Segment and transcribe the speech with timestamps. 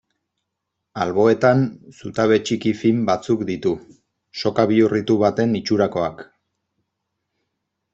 [1.03, 1.61] Alboetan,
[1.99, 3.77] zutabe txiki fin batzuk ditu,
[4.45, 6.29] soka bihurritu baten itxurakoak.